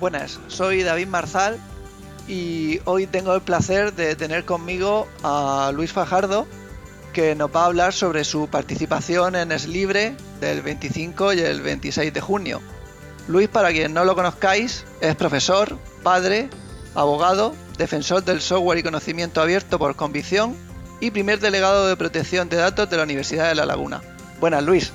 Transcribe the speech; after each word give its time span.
Buenas, 0.00 0.40
soy 0.48 0.82
David 0.82 1.08
Marzal 1.08 1.58
y 2.26 2.80
hoy 2.86 3.06
tengo 3.06 3.34
el 3.34 3.42
placer 3.42 3.92
de 3.92 4.16
tener 4.16 4.46
conmigo 4.46 5.06
a 5.22 5.72
Luis 5.74 5.92
Fajardo, 5.92 6.46
que 7.12 7.34
nos 7.34 7.54
va 7.54 7.64
a 7.64 7.66
hablar 7.66 7.92
sobre 7.92 8.24
su 8.24 8.48
participación 8.48 9.36
en 9.36 9.52
Es 9.52 9.68
Libre 9.68 10.16
del 10.40 10.62
25 10.62 11.34
y 11.34 11.40
el 11.40 11.60
26 11.60 12.14
de 12.14 12.20
junio. 12.22 12.62
Luis, 13.28 13.50
para 13.50 13.72
quien 13.72 13.92
no 13.92 14.06
lo 14.06 14.14
conozcáis, 14.14 14.86
es 15.02 15.14
profesor, 15.16 15.76
padre, 16.02 16.48
abogado, 16.94 17.54
defensor 17.76 18.24
del 18.24 18.40
software 18.40 18.78
y 18.78 18.82
conocimiento 18.82 19.42
abierto 19.42 19.78
por 19.78 19.96
convicción 19.96 20.56
y 20.98 21.10
primer 21.10 21.40
delegado 21.40 21.86
de 21.86 21.96
protección 21.96 22.48
de 22.48 22.56
datos 22.56 22.88
de 22.88 22.96
la 22.96 23.02
Universidad 23.02 23.50
de 23.50 23.54
La 23.54 23.66
Laguna. 23.66 24.00
Buenas, 24.40 24.64
Luis. 24.64 24.94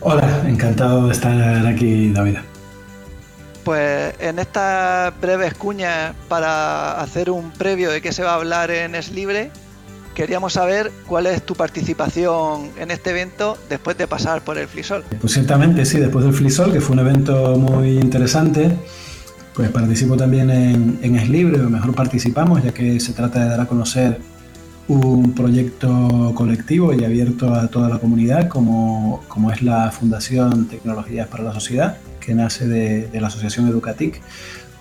Hola, 0.00 0.42
encantado 0.46 1.06
de 1.06 1.12
estar 1.12 1.66
aquí, 1.66 2.12
David. 2.12 2.38
Pues 3.66 4.14
en 4.20 4.38
estas 4.38 5.12
breves 5.20 5.54
cuñas 5.54 6.14
para 6.28 7.00
hacer 7.00 7.32
un 7.32 7.50
previo 7.50 7.90
de 7.90 8.00
qué 8.00 8.12
se 8.12 8.22
va 8.22 8.30
a 8.30 8.34
hablar 8.36 8.70
en 8.70 8.94
Es 8.94 9.10
Libre, 9.10 9.50
queríamos 10.14 10.52
saber 10.52 10.92
cuál 11.08 11.26
es 11.26 11.44
tu 11.44 11.56
participación 11.56 12.70
en 12.78 12.92
este 12.92 13.10
evento 13.10 13.58
después 13.68 13.98
de 13.98 14.06
pasar 14.06 14.42
por 14.42 14.56
el 14.56 14.68
Flisol. 14.68 15.02
Pues 15.20 15.32
ciertamente, 15.32 15.84
sí, 15.84 15.98
después 15.98 16.24
del 16.24 16.32
Flisol, 16.32 16.72
que 16.72 16.80
fue 16.80 16.94
un 16.94 17.00
evento 17.00 17.56
muy 17.56 17.98
interesante, 17.98 18.70
pues 19.52 19.68
participo 19.70 20.16
también 20.16 20.48
en, 20.48 21.00
en 21.02 21.16
Es 21.16 21.28
Libre, 21.28 21.60
o 21.60 21.68
mejor 21.68 21.92
participamos, 21.92 22.62
ya 22.62 22.72
que 22.72 23.00
se 23.00 23.14
trata 23.14 23.40
de 23.40 23.48
dar 23.48 23.62
a 23.62 23.66
conocer 23.66 24.20
un 24.88 25.32
proyecto 25.32 26.32
colectivo 26.34 26.94
y 26.94 27.04
abierto 27.04 27.52
a 27.52 27.68
toda 27.68 27.88
la 27.88 27.98
comunidad, 27.98 28.48
como, 28.48 29.22
como 29.28 29.50
es 29.50 29.62
la 29.62 29.90
Fundación 29.90 30.66
Tecnologías 30.66 31.26
para 31.28 31.44
la 31.44 31.52
Sociedad, 31.52 31.96
que 32.20 32.34
nace 32.34 32.68
de, 32.68 33.20
la 33.20 33.26
Asociación 33.26 33.68
Educatic, 33.68 34.20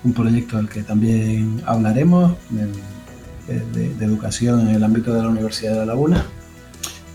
un 0.04 0.14
proyecto 0.14 0.58
del 0.58 0.70
que 0.70 0.84
también 0.84 1.62
hablaremos, 1.66 2.34
de, 2.50 3.90
de, 3.96 4.06
educación 4.06 4.68
en 4.68 4.76
el 4.76 4.84
ámbito 4.84 5.14
de 5.14 5.22
la 5.22 5.30
Universidad 5.30 5.72
de 5.72 5.80
La 5.80 5.86
Laguna. 5.86 6.26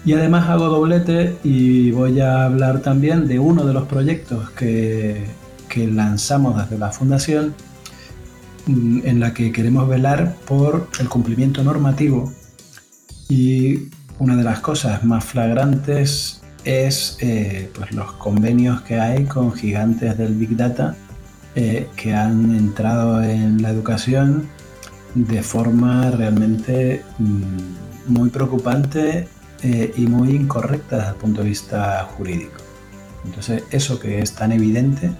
Y 0.05 0.15
además 0.15 0.49
hago 0.49 0.67
doblete 0.67 1.37
y 1.45 1.91
voy 1.93 2.21
a 2.21 2.45
hablar 2.45 2.81
también 2.81 3.29
de 3.29 3.39
uno 3.39 3.67
de 3.67 3.75
los 3.75 3.87
proyectos 3.87 4.51
que, 4.51 5.27
que 5.69 5.87
lanzamos 5.87 6.57
desde 6.57 6.79
la 6.79 6.91
Fundación, 6.91 7.55
en 8.67 9.21
la 9.21 9.35
que 9.35 9.53
queremos 9.53 9.89
velar 9.89 10.37
por 10.47 10.89
el 11.01 11.09
cumplimiento 11.09 11.65
normativo 11.65 12.33
y 13.31 13.89
una 14.19 14.37
de 14.37 14.43
las 14.43 14.59
cosas 14.61 15.05
más 15.05 15.25
flagrantes 15.25 16.43
es 16.65 17.17
eh, 17.21 17.71
pues 17.75 17.93
los 17.93 18.13
convenios 18.13 18.83
que 18.83 19.01
hay 19.01 19.25
con 19.25 19.53
gigantes 19.53 20.19
del 20.19 20.35
Big 20.35 20.57
Data 20.57 20.95
eh, 21.55 21.89
que 21.97 22.13
han 22.13 22.55
entrado 22.55 23.23
en 23.23 23.63
la 23.63 23.71
educación 23.71 24.49
de 25.15 25.43
forma 25.43 26.11
realmente 26.11 27.03
mmm, 27.19 28.13
muy 28.13 28.31
preocupante 28.31 29.29
eh, 29.63 29.95
y 29.97 30.07
muy 30.07 30.31
incorrecta 30.31 30.97
desde 30.97 31.11
el 31.11 31.17
punto 31.17 31.43
de 31.43 31.49
vista 31.49 32.09
jurídico. 32.17 32.59
Entonces, 33.25 33.63
eso 33.71 34.01
que 34.01 34.21
es 34.21 34.35
tan 34.35 34.51
evidente, 34.53 35.13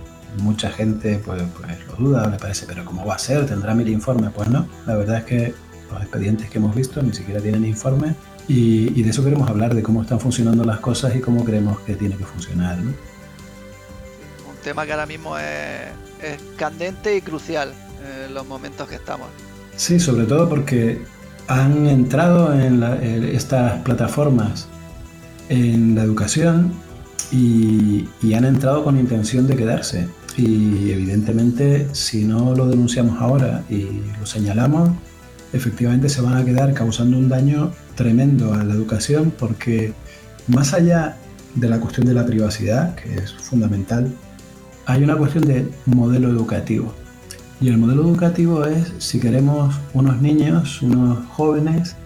mucha 0.43 0.71
gente 0.71 1.21
pues, 1.25 1.43
pues 1.57 1.79
lo 1.87 1.97
duda, 1.97 2.29
le 2.29 2.39
parece, 2.39 2.67
pero 2.67 2.85
¿cómo 2.85 3.07
va 3.07 3.15
a 3.15 3.19
ser? 3.19 3.47
¿Tendrá 3.47 3.75
mil 3.75 3.89
informes? 3.89 4.31
Pues 4.35 4.49
no, 4.49 4.67
la 4.87 4.97
verdad 4.97 5.19
es 5.19 5.25
que 5.25 5.55
los 5.91 6.03
expedientes 6.03 6.49
que 6.51 6.59
hemos 6.59 6.75
visto 6.75 7.03
ni 7.03 7.13
siquiera 7.13 7.41
tienen 7.41 7.65
informe 7.65 8.15
y, 8.49 8.99
y, 8.99 9.03
de 9.03 9.11
eso 9.11 9.23
queremos 9.23 9.49
hablar, 9.49 9.75
de 9.75 9.83
cómo 9.83 10.03
están 10.03 10.19
funcionando 10.19 10.65
las 10.65 10.81
cosas 10.81 11.15
y 11.15 11.21
cómo 11.21 11.45
creemos 11.45 11.79
que 11.81 11.95
tiene 11.95 12.17
que 12.17 12.25
funcionar. 12.25 12.79
¿no? 12.79 12.91
Un 12.91 14.57
tema 14.65 14.85
que 14.87 14.93
ahora 14.93 15.07
mismo 15.07 15.39
es, 15.39 15.87
es 16.23 16.41
candente 16.57 17.17
y 17.17 17.21
crucial 17.21 17.73
en 18.27 18.35
los 18.35 18.47
momentos 18.47 18.89
que 18.89 18.97
estamos. 18.97 19.29
Sí, 19.77 20.01
sobre 20.01 20.25
todo 20.25 20.49
porque 20.49 21.01
han 21.47 21.87
entrado 21.87 22.53
en, 22.53 22.81
la, 22.81 22.97
en 22.97 23.25
estas 23.25 23.81
plataformas 23.83 24.69
en 25.49 25.95
la 25.95 26.03
educación 26.03 26.73
y, 27.33 28.09
y 28.23 28.35
han 28.35 28.45
entrado 28.45 28.85
con 28.85 28.99
intención 28.99 29.47
de 29.47 29.57
quedarse. 29.57 30.09
Y 30.37 30.93
evidentemente 30.93 31.89
si 31.93 32.25
no 32.25 32.55
lo 32.55 32.67
denunciamos 32.67 33.21
ahora 33.21 33.65
y 33.69 34.03
lo 34.19 34.27
señalamos, 34.27 34.91
efectivamente 35.53 36.09
se 36.09 36.21
van 36.21 36.37
a 36.37 36.45
quedar 36.45 36.73
causando 36.75 37.17
un 37.19 37.29
daño 37.29 37.73
tremendo 37.95 38.55
a 38.55 38.65
la 38.65 38.75
educación 38.75 39.33
porque 39.37 39.93
más 40.47 40.73
allá 40.73 41.17
de 41.55 41.69
la 41.69 41.81
cuestión 41.81 42.07
de 42.07 42.15
la 42.15 42.27
privacidad, 42.27 42.95
que 42.95 43.17
es 43.17 43.33
fundamental, 43.33 44.13
hay 44.87 45.03
una 45.03 45.17
cuestión 45.17 45.47
de 45.47 45.69
modelo 45.87 46.29
educativo. 46.29 46.95
Y 47.61 47.69
el 47.69 47.79
modelo 47.79 48.03
educativo 48.03 48.65
es 48.65 48.93
si 48.99 49.21
queremos 49.21 49.75
unos 49.93 50.21
niños, 50.23 50.81
unos 50.83 51.27
jóvenes 51.29 51.97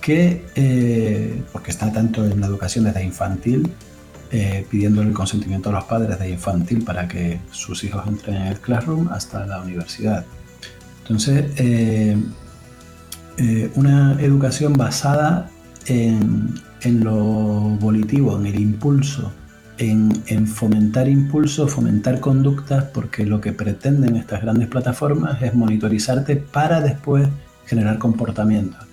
que, 0.00 0.44
eh, 0.54 1.42
porque 1.52 1.70
está 1.70 1.92
tanto 1.92 2.24
en 2.24 2.40
la 2.40 2.46
educación 2.46 2.84
desde 2.84 3.04
infantil, 3.04 3.70
eh, 4.30 4.66
pidiendo 4.70 5.02
el 5.02 5.12
consentimiento 5.12 5.68
a 5.68 5.72
los 5.72 5.84
padres 5.84 6.18
de 6.18 6.30
infantil 6.30 6.84
para 6.84 7.06
que 7.06 7.40
sus 7.50 7.84
hijos 7.84 8.06
entren 8.06 8.36
en 8.36 8.46
el 8.48 8.60
classroom 8.60 9.08
hasta 9.08 9.44
la 9.44 9.60
universidad. 9.60 10.24
Entonces, 11.02 11.50
eh, 11.56 12.16
eh, 13.38 13.70
una 13.74 14.20
educación 14.20 14.74
basada 14.74 15.48
en, 15.86 16.54
lo 16.84 17.14
volitivo, 17.80 18.38
en 18.38 18.46
el 18.46 18.60
impulso, 18.60 19.32
en, 19.78 20.22
en, 20.26 20.46
fomentar 20.46 21.08
impulso, 21.08 21.66
fomentar 21.66 22.20
conductas, 22.20 22.84
porque 22.84 23.24
lo 23.24 23.40
que 23.40 23.52
pretenden 23.52 24.16
estas 24.16 24.42
grandes 24.42 24.68
plataformas 24.68 25.42
es 25.42 25.54
monitorizarte 25.54 26.36
para 26.36 26.80
después 26.80 27.28
generar 27.66 27.98
comportamientos. 27.98 28.86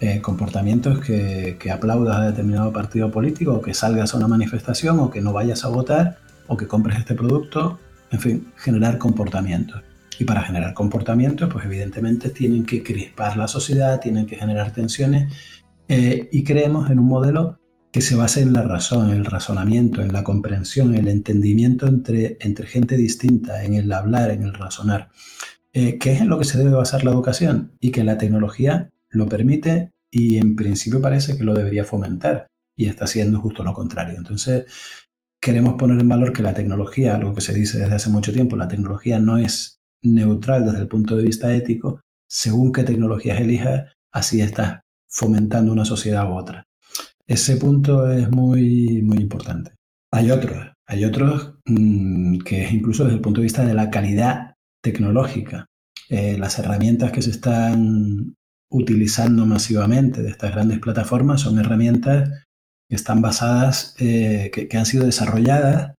Eh, 0.00 0.20
comportamientos 0.22 1.00
que, 1.00 1.56
que, 1.58 1.70
aplaudas 1.70 2.16
a 2.16 2.22
determinado 2.30 2.72
partido 2.72 3.10
político, 3.10 3.54
o 3.54 3.60
que 3.60 3.74
salgas 3.74 4.14
a 4.14 4.16
una 4.16 4.28
manifestación, 4.28 4.98
o 4.98 5.10
que 5.10 5.20
no 5.20 5.32
vayas 5.32 5.64
a 5.64 5.68
votar, 5.68 6.18
o 6.46 6.56
que 6.56 6.66
compres 6.66 6.98
este 6.98 7.14
producto, 7.14 7.78
en 8.10 8.20
fin, 8.20 8.52
generar 8.56 8.96
comportamientos. 8.98 9.82
Y 10.20 10.24
para 10.24 10.42
generar 10.42 10.74
comportamientos, 10.74 11.48
pues 11.50 11.64
evidentemente 11.64 12.28
tienen 12.28 12.66
que 12.66 12.82
crispar 12.82 13.38
la 13.38 13.48
sociedad, 13.48 14.00
tienen 14.00 14.26
que 14.26 14.36
generar 14.36 14.70
tensiones 14.70 15.32
eh, 15.88 16.28
y 16.30 16.44
creemos 16.44 16.90
en 16.90 16.98
un 16.98 17.06
modelo 17.06 17.58
que 17.90 18.02
se 18.02 18.16
base 18.16 18.42
en 18.42 18.52
la 18.52 18.60
razón, 18.60 19.08
en 19.08 19.16
el 19.16 19.24
razonamiento, 19.24 20.02
en 20.02 20.12
la 20.12 20.22
comprensión, 20.22 20.94
en 20.94 21.00
el 21.00 21.08
entendimiento 21.08 21.86
entre, 21.86 22.36
entre 22.40 22.66
gente 22.66 22.98
distinta, 22.98 23.64
en 23.64 23.72
el 23.72 23.90
hablar, 23.90 24.30
en 24.30 24.42
el 24.42 24.52
razonar, 24.52 25.08
eh, 25.72 25.96
que 25.96 26.12
es 26.12 26.20
en 26.20 26.28
lo 26.28 26.38
que 26.38 26.44
se 26.44 26.58
debe 26.58 26.72
basar 26.72 27.02
la 27.02 27.12
educación 27.12 27.72
y 27.80 27.90
que 27.90 28.04
la 28.04 28.18
tecnología 28.18 28.90
lo 29.08 29.26
permite 29.26 29.90
y 30.10 30.36
en 30.36 30.54
principio 30.54 31.00
parece 31.00 31.38
que 31.38 31.44
lo 31.44 31.54
debería 31.54 31.86
fomentar 31.86 32.46
y 32.76 32.88
está 32.88 33.06
haciendo 33.06 33.40
justo 33.40 33.64
lo 33.64 33.72
contrario. 33.72 34.18
Entonces, 34.18 34.66
queremos 35.40 35.76
poner 35.78 35.98
en 35.98 36.10
valor 36.10 36.34
que 36.34 36.42
la 36.42 36.52
tecnología, 36.52 37.16
algo 37.16 37.34
que 37.34 37.40
se 37.40 37.54
dice 37.54 37.78
desde 37.78 37.94
hace 37.94 38.10
mucho 38.10 38.34
tiempo, 38.34 38.54
la 38.56 38.68
tecnología 38.68 39.18
no 39.18 39.38
es 39.38 39.79
neutral 40.02 40.64
desde 40.64 40.80
el 40.80 40.88
punto 40.88 41.16
de 41.16 41.24
vista 41.24 41.54
ético, 41.54 42.00
según 42.28 42.72
qué 42.72 42.84
tecnologías 42.84 43.40
elijas, 43.40 43.92
así 44.12 44.40
estás 44.40 44.80
fomentando 45.08 45.72
una 45.72 45.84
sociedad 45.84 46.30
u 46.30 46.36
otra. 46.36 46.64
Ese 47.26 47.56
punto 47.56 48.10
es 48.10 48.30
muy, 48.30 49.02
muy 49.02 49.18
importante. 49.18 49.72
Hay 50.12 50.30
otros, 50.30 50.72
hay 50.86 51.04
otros 51.04 51.54
mmm, 51.66 52.38
que 52.38 52.64
es 52.64 52.72
incluso 52.72 53.04
desde 53.04 53.16
el 53.16 53.22
punto 53.22 53.40
de 53.40 53.44
vista 53.44 53.64
de 53.64 53.74
la 53.74 53.90
calidad 53.90 54.54
tecnológica. 54.82 55.66
Eh, 56.08 56.36
las 56.38 56.58
herramientas 56.58 57.12
que 57.12 57.22
se 57.22 57.30
están 57.30 58.34
utilizando 58.70 59.46
masivamente 59.46 60.22
de 60.22 60.30
estas 60.30 60.52
grandes 60.52 60.80
plataformas 60.80 61.40
son 61.40 61.58
herramientas 61.58 62.46
que 62.88 62.96
están 62.96 63.20
basadas, 63.22 63.94
eh, 63.98 64.50
que, 64.52 64.66
que, 64.68 64.76
han 64.76 64.86
sido 64.86 65.06
desarrolladas 65.06 65.94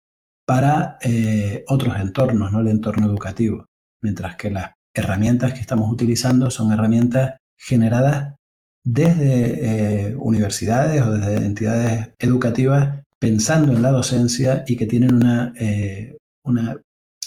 para 0.46 0.98
eh, 1.02 1.64
otros 1.68 1.98
entornos, 1.98 2.52
no 2.52 2.60
el 2.60 2.68
entorno 2.68 3.08
educativo 3.08 3.68
mientras 4.02 4.36
que 4.36 4.52
las 4.52 4.72
herramientas 4.94 5.54
que 5.54 5.62
estamos 5.62 5.92
utilizando 5.92 6.50
son 6.50 6.72
herramientas 6.72 7.38
generadas 7.58 8.36
desde 8.84 10.10
eh, 10.10 10.16
universidades 10.16 11.02
o 11.02 11.12
desde 11.12 11.46
entidades 11.46 12.10
educativas 12.20 13.02
pensando 13.20 13.72
en 13.72 13.84
la 13.84 13.92
docencia 13.92 14.64
y 14.66 14.76
que 14.76 14.88
tienen 14.88 15.14
una, 15.14 15.54
eh, 15.60 16.18
una 16.44 16.82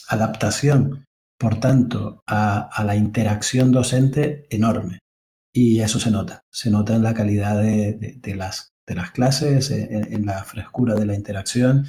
adaptación, 0.09 1.05
por 1.38 1.61
tanto, 1.61 2.23
a, 2.26 2.82
la 2.85 2.97
interacción 2.97 3.70
docente 3.70 4.47
enorme. 4.50 4.99
Y 5.53 5.81
eso 5.81 6.00
se 6.00 6.11
nota, 6.11 6.43
se 6.50 6.70
nota 6.70 6.97
en 6.97 7.05
la 7.05 7.15
calidad 7.15 7.62
de, 7.62 8.35
las, 8.35 8.73
de 8.87 8.94
las 8.97 9.12
clases, 9.12 9.70
en, 9.70 10.27
la 10.27 10.43
frescura 10.43 10.94
de 10.94 11.06
la 11.06 11.15
interacción. 11.15 11.87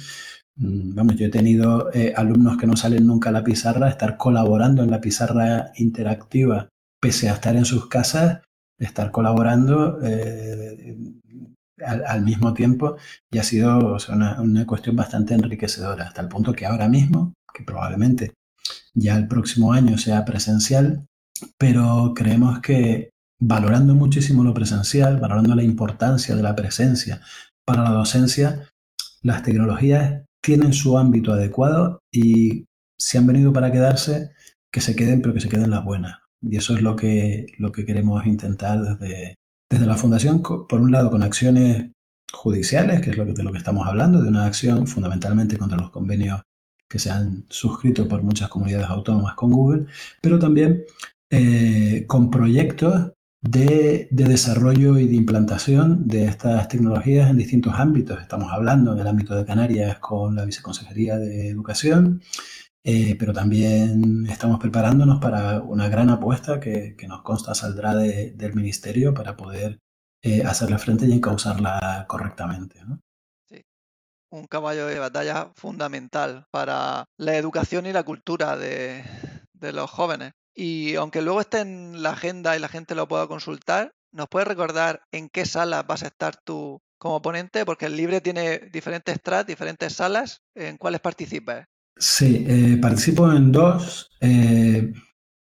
Mm, 0.56 0.94
vamos, 0.94 1.16
yo 1.16 1.26
he 1.26 1.30
tenido 1.30 1.92
eh, 1.92 2.14
alumnos 2.16 2.56
que 2.56 2.66
no 2.66 2.76
salen 2.76 3.06
nunca 3.06 3.28
a 3.28 3.32
la 3.32 3.44
pizarra, 3.44 3.88
estar 3.88 4.16
colaborando 4.16 4.82
en 4.82 4.90
la 4.90 5.00
pizarra 5.00 5.72
interactiva, 5.76 6.68
pese 7.00 7.28
a 7.28 7.34
estar 7.34 7.56
en 7.56 7.66
sus 7.66 7.88
casas, 7.88 8.40
estar 8.78 9.10
colaborando 9.10 9.98
eh, 10.02 10.96
al, 11.84 12.22
mismo 12.22 12.54
tiempo 12.54 12.96
y 13.30 13.38
ha 13.38 13.42
sido 13.42 13.98
una, 14.08 14.66
cuestión 14.66 14.96
bastante 14.96 15.34
enriquecedora, 15.34 16.04
hasta 16.08 16.22
el 16.22 16.28
punto 16.28 16.52
que 16.54 16.66
ahora 16.66 16.88
mismo, 16.88 17.34
que 17.52 17.62
probablemente 17.62 18.32
ya 18.94 19.16
el 19.16 19.28
próximo 19.28 19.72
año 19.72 19.98
sea 19.98 20.24
presencial, 20.24 21.06
pero 21.58 22.12
creemos 22.14 22.60
que 22.60 23.10
valorando 23.38 23.94
muchísimo 23.94 24.42
lo 24.42 24.54
presencial, 24.54 25.18
valorando 25.18 25.54
la 25.54 25.62
importancia 25.62 26.34
de 26.34 26.42
la 26.42 26.56
presencia 26.56 27.20
para 27.66 27.82
la 27.82 27.90
docencia, 27.90 28.70
las 29.22 29.42
tecnologías 29.42 30.22
tienen 30.46 30.72
su 30.72 30.96
ámbito 30.96 31.32
adecuado 31.32 31.98
y 32.12 32.66
si 32.96 33.18
han 33.18 33.26
venido 33.26 33.52
para 33.52 33.72
quedarse, 33.72 34.30
que 34.72 34.80
se 34.80 34.94
queden, 34.94 35.20
pero 35.20 35.34
que 35.34 35.40
se 35.40 35.48
queden 35.48 35.70
las 35.70 35.84
buenas. 35.84 36.20
Y 36.40 36.56
eso 36.56 36.76
es 36.76 36.82
lo 36.82 36.94
que, 36.94 37.46
lo 37.58 37.72
que 37.72 37.84
queremos 37.84 38.24
intentar 38.26 38.80
desde, 38.80 39.34
desde 39.68 39.86
la 39.86 39.96
Fundación, 39.96 40.42
por 40.42 40.80
un 40.80 40.92
lado, 40.92 41.10
con 41.10 41.24
acciones 41.24 41.90
judiciales, 42.32 43.00
que 43.00 43.10
es 43.10 43.16
lo 43.16 43.24
de 43.24 43.42
lo 43.42 43.50
que 43.50 43.58
estamos 43.58 43.88
hablando, 43.88 44.22
de 44.22 44.28
una 44.28 44.46
acción 44.46 44.86
fundamentalmente 44.86 45.58
contra 45.58 45.78
los 45.78 45.90
convenios 45.90 46.40
que 46.88 47.00
se 47.00 47.10
han 47.10 47.44
suscrito 47.48 48.06
por 48.06 48.22
muchas 48.22 48.48
comunidades 48.48 48.88
autónomas 48.88 49.34
con 49.34 49.50
Google, 49.50 49.86
pero 50.22 50.38
también 50.38 50.84
eh, 51.28 52.04
con 52.06 52.30
proyectos 52.30 53.10
de, 53.48 54.08
desarrollo 54.10 54.98
y 54.98 55.06
de 55.06 55.14
implantación 55.14 56.06
de 56.06 56.24
estas 56.24 56.68
tecnologías 56.68 57.30
en 57.30 57.36
distintos 57.36 57.74
ámbitos. 57.74 58.20
Estamos 58.20 58.52
hablando 58.52 58.92
en 58.92 58.98
el 58.98 59.06
ámbito 59.06 59.34
de 59.34 59.44
Canarias 59.44 59.98
con 59.98 60.34
la 60.34 60.44
Viceconsejería 60.44 61.18
de 61.18 61.48
Educación, 61.48 62.22
eh, 62.84 63.16
pero 63.18 63.32
también 63.32 64.26
estamos 64.28 64.58
preparándonos 64.60 65.20
para 65.20 65.60
una 65.60 65.88
gran 65.88 66.10
apuesta 66.10 66.60
que, 66.60 66.96
nos 67.08 67.22
consta 67.22 67.54
saldrá 67.54 67.94
del 67.94 68.54
Ministerio 68.54 69.14
para 69.14 69.36
poder 69.36 69.78
eh, 70.22 70.42
hacerle 70.44 70.78
frente 70.78 71.06
y 71.06 71.12
encauzarla 71.12 72.04
correctamente. 72.08 72.80
Sí, 73.48 73.62
un 74.30 74.46
caballo 74.46 74.86
de 74.86 74.98
batalla 74.98 75.50
fundamental 75.54 76.46
para 76.50 77.04
la 77.16 77.36
educación 77.36 77.86
y 77.86 77.92
la 77.92 78.02
cultura 78.02 78.56
de, 78.56 79.04
de 79.52 79.72
los 79.72 79.90
jóvenes. 79.90 80.32
Y 80.56 80.94
aunque 80.94 81.20
luego 81.20 81.42
esté 81.42 81.60
en 81.60 82.02
la 82.02 82.10
agenda 82.10 82.56
y 82.56 82.60
la 82.60 82.68
gente 82.68 82.94
lo 82.94 83.06
pueda 83.06 83.26
consultar, 83.26 83.92
¿nos 84.10 84.26
puedes 84.28 84.48
recordar 84.48 85.02
en 85.12 85.28
qué 85.28 85.44
sala 85.44 85.82
vas 85.82 86.02
a 86.02 86.06
estar 86.06 86.34
tú 86.42 86.80
como 86.98 87.20
ponente? 87.20 87.66
Porque 87.66 87.86
el 87.86 87.96
Libre 87.96 88.22
tiene 88.22 88.60
diferentes 88.72 89.20
trats, 89.22 89.46
diferentes 89.46 89.92
salas. 89.92 90.40
¿En 90.54 90.78
cuáles 90.78 91.00
participas? 91.00 91.66
Sí, 91.98 92.44
eh, 92.48 92.78
participo 92.80 93.30
en 93.30 93.52
dos. 93.52 94.08
Eh, 94.20 94.92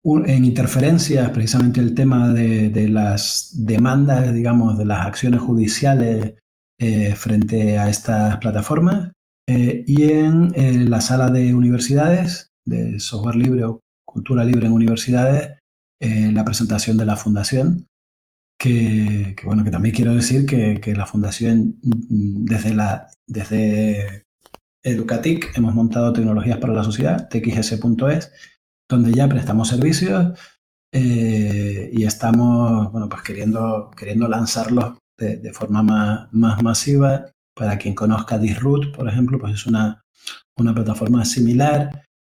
en 0.04 0.44
interferencias, 0.44 1.30
precisamente 1.30 1.80
el 1.80 1.94
tema 1.94 2.32
de, 2.32 2.88
las 2.88 3.52
demandas, 3.54 4.32
digamos, 4.34 4.78
de 4.78 4.86
las 4.86 5.06
acciones 5.06 5.40
judiciales 5.40 6.34
eh, 6.78 7.14
frente 7.14 7.78
a 7.78 7.88
estas 7.88 8.36
plataformas. 8.38 9.12
y 9.46 10.12
en 10.12 10.90
la 10.90 11.00
sala 11.00 11.30
de 11.30 11.54
universidades, 11.54 12.52
de 12.64 13.00
software 13.00 13.36
libre 13.36 13.64
o 13.64 13.80
cultura 14.10 14.44
libre 14.44 14.66
en 14.66 14.72
universidades, 14.72 15.58
la 16.00 16.44
presentación 16.44 16.96
de 16.96 17.06
la 17.06 17.16
fundación. 17.16 17.86
Que, 18.58 19.36
bueno, 19.44 19.64
que 19.64 19.70
también 19.70 19.94
quiero 19.94 20.14
decir 20.14 20.44
que, 20.44 20.80
que 20.82 20.94
la 20.94 21.06
fundación 21.06 21.78
mm, 21.82 22.44
desde 22.44 22.74
la 22.74 23.10
desde 23.26 24.24
Educatic 24.82 25.56
hemos 25.56 25.74
montado 25.74 26.12
tecnologías 26.12 26.58
para 26.58 26.72
la 26.72 26.84
sociedad, 26.84 27.28
txs.es, 27.28 28.32
donde 28.88 29.12
ya 29.12 29.28
prestamos 29.28 29.68
servicios 29.68 30.38
eh, 30.92 31.90
y 31.92 32.04
estamos 32.04 32.90
bueno, 32.90 33.08
pues 33.08 33.22
queriendo, 33.22 33.90
queriendo 33.96 34.28
lanzarlos 34.28 34.98
de, 35.16 35.52
forma 35.52 35.82
más, 35.82 36.28
más, 36.32 36.62
masiva. 36.62 37.26
Para 37.54 37.76
quien 37.76 37.94
conozca 37.94 38.38
Disroot, 38.38 38.96
por 38.96 39.06
ejemplo, 39.08 39.38
pues 39.38 39.54
es 39.54 39.66
una, 39.66 40.02
una 40.56 40.72
plataforma 40.72 41.24
similar 41.24 41.90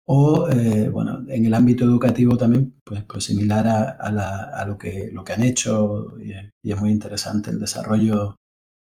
o 0.05 0.49
eh, 0.49 0.89
bueno, 0.89 1.23
en 1.27 1.45
el 1.45 1.53
ámbito 1.53 1.85
educativo 1.85 2.37
también, 2.37 2.75
pues, 2.83 3.03
pues 3.03 3.23
similar 3.25 3.67
a, 3.67 4.65
lo, 4.65 4.77
que, 4.77 5.09
lo 5.11 5.23
que 5.23 5.33
han 5.33 5.43
hecho 5.43 6.17
y, 6.19 6.33
y, 6.63 6.71
es 6.71 6.79
muy 6.79 6.91
interesante 6.91 7.51
el 7.51 7.59
desarrollo 7.59 8.35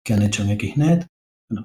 que 0.04 0.14
han 0.14 0.22
hecho 0.22 0.42
en 0.42 0.58
XNet 0.58 1.06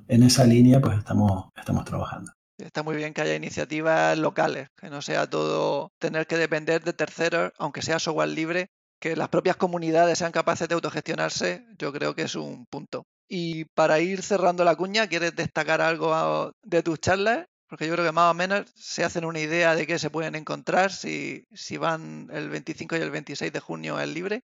en 0.07 0.23
esa 0.23 0.45
línea 0.45 0.81
pues 0.81 0.97
estamos, 0.97 1.45
estamos 1.55 1.85
trabajando. 1.85 2.31
Está 2.57 2.83
muy 2.83 2.95
bien 2.95 3.13
que 3.13 3.21
haya 3.21 3.35
iniciativas 3.35 4.17
locales, 4.17 4.69
que 4.77 4.89
no 4.89 5.01
sea 5.01 5.29
todo 5.29 5.91
tener 5.99 6.25
que 6.25 6.37
depender 6.37 6.83
de 6.83 6.93
terceros, 6.93 7.51
aunque 7.57 7.81
sea 7.81 7.99
software 7.99 8.29
libre, 8.29 8.67
que 8.99 9.15
las 9.15 9.27
propias 9.27 9.57
comunidades 9.57 10.19
sean 10.19 10.31
capaces 10.31 10.69
de 10.69 10.75
autogestionarse, 10.75 11.65
yo 11.77 11.91
creo 11.91 12.15
que 12.15 12.23
es 12.23 12.35
un 12.35 12.65
punto. 12.67 13.03
Y 13.27 13.65
para 13.75 13.99
ir 13.99 14.21
cerrando 14.21 14.63
la 14.63 14.75
cuña, 14.75 15.07
¿quieres 15.07 15.35
destacar 15.35 15.81
algo 15.81 16.53
de 16.63 16.81
tus 16.81 16.99
charlas? 16.99 17.45
Porque 17.67 17.87
yo 17.87 17.93
creo 17.93 18.05
que 18.05 18.11
más 18.11 18.31
o 18.31 18.33
menos 18.33 18.65
se 18.75 19.03
hacen 19.03 19.25
una 19.25 19.39
idea 19.39 19.75
de 19.75 19.87
qué 19.87 19.97
se 19.97 20.09
pueden 20.09 20.35
encontrar 20.35 20.91
si, 20.91 21.45
si 21.53 21.77
van 21.77 22.29
el 22.31 22.49
25 22.49 22.95
y 22.95 22.99
el 22.99 23.11
26 23.11 23.51
de 23.51 23.59
junio 23.59 23.99
el 23.99 24.13
libre. 24.13 24.43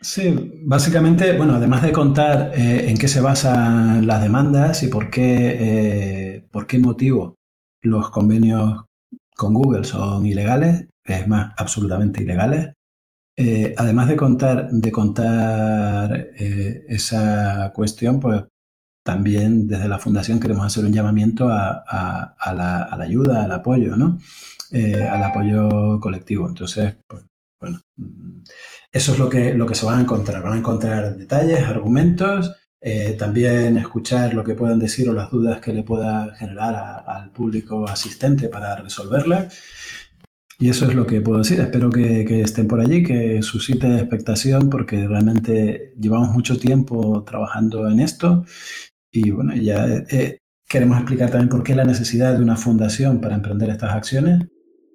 Sí, 0.00 0.52
básicamente, 0.64 1.36
bueno, 1.36 1.54
además 1.54 1.82
de 1.82 1.92
contar 1.92 2.52
eh, 2.54 2.90
en 2.90 2.98
qué 2.98 3.08
se 3.08 3.20
basan 3.20 4.06
las 4.06 4.22
demandas 4.22 4.82
y 4.82 4.88
por 4.88 5.10
qué, 5.10 5.56
eh, 6.36 6.46
por 6.50 6.66
qué 6.66 6.78
motivo 6.78 7.36
los 7.80 8.10
convenios 8.10 8.84
con 9.34 9.54
Google 9.54 9.84
son 9.84 10.26
ilegales, 10.26 10.86
es 11.04 11.26
más, 11.28 11.52
absolutamente 11.56 12.22
ilegales. 12.22 12.72
Eh, 13.36 13.74
además 13.76 14.08
de 14.08 14.16
contar, 14.16 14.70
de 14.70 14.92
contar 14.92 16.28
esa 16.36 17.72
cuestión, 17.74 18.20
pues 18.20 18.44
también 19.06 19.66
desde 19.66 19.88
la 19.88 19.98
Fundación 19.98 20.38
queremos 20.38 20.66
hacer 20.66 20.84
un 20.84 20.92
llamamiento 20.92 21.48
a, 21.48 21.84
la, 22.54 22.82
a 22.82 22.96
la, 22.98 23.04
ayuda, 23.04 23.44
al 23.44 23.52
apoyo, 23.52 23.96
¿no? 23.96 24.18
al 24.72 25.22
apoyo 25.22 25.98
colectivo. 26.00 26.46
Entonces, 26.46 26.96
pues, 27.06 27.24
bueno, 27.60 27.80
mm, 27.96 28.42
eso 28.92 29.12
es 29.12 29.18
lo 29.18 29.28
que, 29.28 29.54
lo 29.54 29.66
que 29.66 29.74
se 29.74 29.86
van 29.86 29.98
a 29.98 30.02
encontrar. 30.02 30.42
Van 30.42 30.54
a 30.54 30.58
encontrar 30.58 31.16
detalles, 31.16 31.62
argumentos, 31.62 32.54
eh, 32.80 33.16
también 33.18 33.78
escuchar 33.78 34.34
lo 34.34 34.44
que 34.44 34.54
puedan 34.54 34.78
decir 34.78 35.08
o 35.08 35.12
las 35.12 35.30
dudas 35.30 35.60
que 35.60 35.72
le 35.72 35.82
pueda 35.82 36.34
generar 36.36 37.04
al 37.06 37.30
público 37.30 37.88
asistente 37.88 38.48
para 38.48 38.76
resolverlas. 38.76 39.54
Y 40.58 40.70
eso 40.70 40.86
es 40.86 40.94
lo 40.94 41.06
que 41.06 41.20
puedo 41.20 41.38
decir. 41.38 41.60
Espero 41.60 41.90
que, 41.90 42.40
estén 42.40 42.66
por 42.68 42.80
allí, 42.80 43.02
que 43.02 43.42
suscite 43.42 43.94
expectación, 43.96 44.70
porque 44.70 45.06
realmente 45.06 45.94
llevamos 46.00 46.30
mucho 46.30 46.58
tiempo 46.58 47.24
trabajando 47.24 47.88
en 47.88 48.00
esto. 48.00 48.44
Y 49.16 49.30
bueno, 49.30 49.54
ya 49.54 49.86
eh, 50.10 50.40
queremos 50.68 50.98
explicar 50.98 51.30
también 51.30 51.48
por 51.48 51.62
qué 51.62 51.74
la 51.74 51.84
necesidad 51.84 52.34
de 52.34 52.42
una 52.42 52.54
fundación 52.54 53.18
para 53.18 53.34
emprender 53.34 53.70
estas 53.70 53.94
acciones 53.94 54.46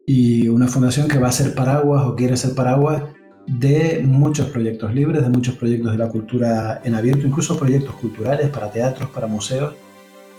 y 0.06 0.48
una 0.48 0.68
fundación 0.68 1.08
que 1.08 1.18
va 1.18 1.30
a 1.30 1.32
ser 1.32 1.56
paraguas 1.56 2.04
o 2.06 2.16
quiere 2.16 2.38
ser 2.38 2.54
paraguas 2.54 3.02
de 3.48 4.04
muchos 4.06 4.50
proyectos 4.50 4.94
libres, 4.94 5.24
de 5.24 5.30
muchos 5.30 5.56
proyectos 5.56 5.94
de 5.94 5.98
la 5.98 6.08
cultura 6.10 6.82
en 6.84 6.94
abierto, 6.94 7.26
incluso 7.26 7.58
proyectos 7.58 7.96
culturales 7.96 8.50
para 8.50 8.70
teatros, 8.70 9.10
para 9.10 9.26
museos. 9.26 9.74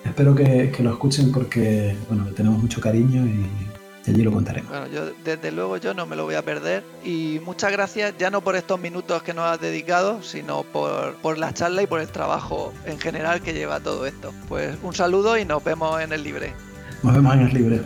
Espero 0.05 0.33
que, 0.33 0.71
que 0.71 0.83
lo 0.85 0.91
escuchen 0.91 1.33
porque 1.33 1.97
bueno, 2.09 2.27
tenemos 2.37 2.63
mucho 2.63 2.81
cariño 2.81 3.27
y, 3.27 3.72
allí 4.11 4.23
lo 4.23 4.33
contaremos. 4.33 4.71
Bueno, 4.71 4.87
yo 4.89 5.11
desde 5.25 5.53
luego 5.53 5.77
yo 5.77 5.95
no 5.95 6.07
me 6.07 6.17
lo 6.17 6.25
voy 6.25 6.35
a 6.35 6.43
perder 6.43 6.85
y 7.05 7.41
muchas 7.45 7.73
gracias 7.73 8.15
ya 8.19 8.31
no 8.31 8.41
por 8.41 8.57
estos 8.57 8.81
minutos 8.81 9.23
que 9.23 9.35
nos 9.35 9.45
has 9.45 9.61
dedicado, 9.61 10.23
sino 10.23 10.63
por, 10.65 11.15
por 11.17 11.39
la 11.39 11.55
charla 11.55 11.83
y 11.83 11.87
por 11.87 12.01
el 12.01 12.09
trabajo 12.09 12.73
en 12.87 12.99
general 12.99 13.41
que 13.41 13.53
lleva 13.53 13.81
todo 13.81 14.07
esto. 14.07 14.33
Pues 14.49 14.77
un 14.83 14.95
saludo 14.95 15.39
y 15.39 15.45
nos 15.45 15.63
vemos 15.63 16.01
en 16.01 16.13
el 16.13 16.23
libre. 16.23 16.55
Nos 17.03 17.15
vemos 17.15 17.35
en 17.35 17.41
el 17.41 17.55
libre. 17.55 17.81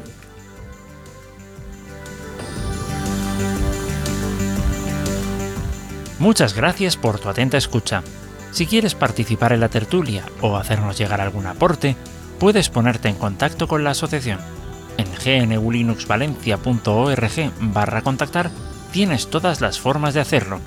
Muchas 6.18 6.54
gracias 6.54 6.96
por 6.96 7.18
tu 7.18 7.28
atenta 7.28 7.58
escucha. 7.58 8.02
Si 8.50 8.66
quieres 8.66 8.94
participar 8.94 9.52
en 9.52 9.61
la 9.61 9.68
tertulia 9.68 10.25
o 10.40 10.56
hacernos 10.56 10.96
llegar 10.96 11.20
algún 11.20 11.46
aporte, 11.46 11.94
puedes 12.38 12.70
ponerte 12.70 13.08
en 13.08 13.16
contacto 13.16 13.68
con 13.68 13.85
la 13.85 13.90
asociación. 13.90 14.38
En 15.25 15.50
gnulinuxvalencia.org 15.50 17.52
barra 17.61 18.02
contactar 18.02 18.50
tienes 18.92 19.28
todas 19.28 19.61
las 19.61 19.80
formas 19.80 20.14
de 20.14 20.20
hacerlo. 20.20 20.61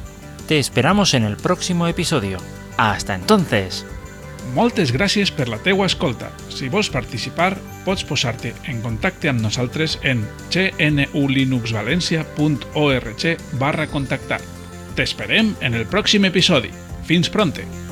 Te 0.48 0.60
esperamos 0.60 1.14
en 1.14 1.24
el 1.24 1.38
próximo 1.38 1.88
episodio. 1.88 2.40
Hasta 2.78 3.16
entonces! 3.16 3.86
Moltes 4.56 4.94
gràcies 4.96 5.32
per 5.36 5.50
la 5.50 5.58
teua 5.62 5.86
escolta. 5.86 6.32
Si 6.50 6.70
vols 6.74 6.90
participar, 6.90 7.58
pots 7.86 8.04
posar-te 8.08 8.54
en 8.72 8.82
contacte 8.82 9.30
amb 9.30 9.42
nosaltres 9.46 10.00
en 10.02 10.26
gnulinuxvalencia.org 10.50 13.38
barra 13.62 13.88
contactar. 13.88 14.42
T'esperem 14.98 15.54
en 15.62 15.74
el 15.78 15.86
pròxim 15.86 16.26
episodi. 16.26 16.74
Fins 17.06 17.30
pronte! 17.30 17.89